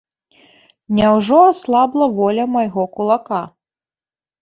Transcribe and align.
Няўжо 1.01 1.37
аслабла 1.51 2.05
воля 2.23 2.51
майго 2.57 2.83
кулака? 2.99 3.43